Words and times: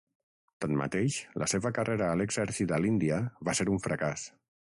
Tanmateix, 0.63 1.17
la 1.43 1.49
seva 1.53 1.71
carrera 1.75 2.09
a 2.13 2.17
l'exèrcit 2.21 2.73
a 2.77 2.81
l'Índia 2.85 3.21
va 3.51 3.55
ser 3.61 3.71
un 3.77 3.87
fracàs. 3.87 4.27